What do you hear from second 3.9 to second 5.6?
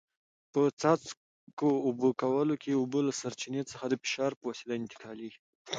فشار په وسیله انتقالېږي.